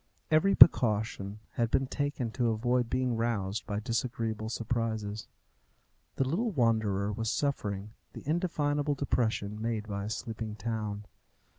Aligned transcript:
Every 0.31 0.55
precaution 0.55 1.41
had 1.51 1.69
been 1.69 1.85
taken 1.85 2.31
to 2.31 2.49
avoid 2.49 2.89
being 2.89 3.15
roused 3.15 3.67
by 3.67 3.79
disagreeable 3.79 4.49
surprises. 4.49 5.27
The 6.15 6.27
little 6.27 6.49
wanderer 6.49 7.13
was 7.13 7.29
suffering 7.29 7.91
the 8.13 8.27
indefinable 8.27 8.95
depression 8.95 9.61
made 9.61 9.87
by 9.87 10.05
a 10.05 10.09
sleeping 10.09 10.55
town. 10.55 11.05